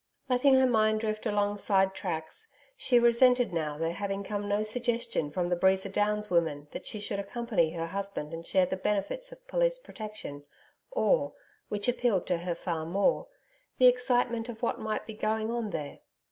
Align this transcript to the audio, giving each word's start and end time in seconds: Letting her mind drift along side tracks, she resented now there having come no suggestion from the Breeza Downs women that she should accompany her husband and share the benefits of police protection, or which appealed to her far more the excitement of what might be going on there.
Letting 0.27 0.55
her 0.55 0.65
mind 0.65 0.99
drift 1.01 1.27
along 1.27 1.59
side 1.59 1.93
tracks, 1.93 2.47
she 2.75 2.97
resented 2.97 3.53
now 3.53 3.77
there 3.77 3.91
having 3.93 4.23
come 4.23 4.49
no 4.49 4.63
suggestion 4.63 5.29
from 5.29 5.47
the 5.49 5.55
Breeza 5.55 5.89
Downs 5.89 6.27
women 6.27 6.67
that 6.71 6.87
she 6.87 6.99
should 6.99 7.19
accompany 7.19 7.73
her 7.73 7.85
husband 7.85 8.33
and 8.33 8.43
share 8.43 8.65
the 8.65 8.77
benefits 8.77 9.31
of 9.31 9.47
police 9.47 9.77
protection, 9.77 10.43
or 10.89 11.33
which 11.69 11.87
appealed 11.87 12.25
to 12.25 12.37
her 12.39 12.55
far 12.55 12.83
more 12.83 13.27
the 13.77 13.85
excitement 13.85 14.49
of 14.49 14.63
what 14.63 14.79
might 14.79 15.05
be 15.05 15.13
going 15.13 15.51
on 15.51 15.69
there. 15.69 15.99